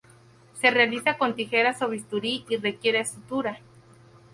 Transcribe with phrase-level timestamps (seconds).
[0.59, 3.59] Se realiza con tijeras o bisturí y requiere sutura.